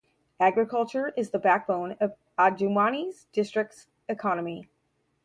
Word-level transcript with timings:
Agriculture 0.39 1.13
is 1.15 1.29
the 1.29 1.37
backbone 1.37 1.91
of 1.99 2.15
Adjumani 2.35 3.25
District's 3.33 3.85
economy. 4.09 4.67